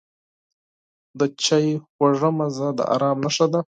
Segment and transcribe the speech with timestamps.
[1.19, 3.59] د چای خوږه مزه د آرام نښه ده.